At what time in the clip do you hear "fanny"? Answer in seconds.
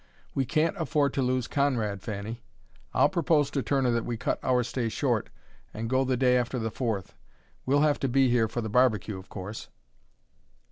2.01-2.41